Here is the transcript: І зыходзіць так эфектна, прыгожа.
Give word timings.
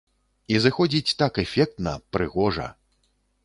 І 0.53 0.61
зыходзіць 0.63 1.15
так 1.21 1.39
эфектна, 1.45 1.95
прыгожа. 2.17 2.67